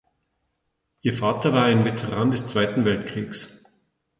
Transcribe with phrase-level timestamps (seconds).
[1.03, 3.63] Ihr Vater war ein Veteran des Zweiten Weltkriegs.